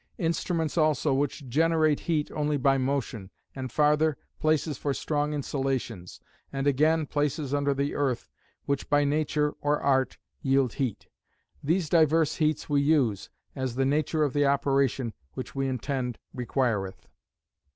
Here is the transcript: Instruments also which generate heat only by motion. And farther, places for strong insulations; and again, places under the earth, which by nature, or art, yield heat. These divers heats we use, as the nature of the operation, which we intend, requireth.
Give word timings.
Instruments 0.17 0.79
also 0.79 1.13
which 1.13 1.47
generate 1.47 1.99
heat 1.99 2.31
only 2.31 2.57
by 2.57 2.75
motion. 2.75 3.29
And 3.55 3.71
farther, 3.71 4.17
places 4.39 4.75
for 4.79 4.95
strong 4.95 5.31
insulations; 5.31 6.19
and 6.51 6.65
again, 6.65 7.05
places 7.05 7.53
under 7.53 7.71
the 7.75 7.93
earth, 7.93 8.27
which 8.65 8.89
by 8.89 9.03
nature, 9.03 9.51
or 9.61 9.79
art, 9.79 10.17
yield 10.41 10.73
heat. 10.73 11.05
These 11.63 11.87
divers 11.87 12.37
heats 12.37 12.67
we 12.67 12.81
use, 12.81 13.29
as 13.55 13.75
the 13.75 13.85
nature 13.85 14.23
of 14.23 14.33
the 14.33 14.47
operation, 14.47 15.13
which 15.35 15.53
we 15.53 15.67
intend, 15.67 16.17
requireth. 16.33 17.07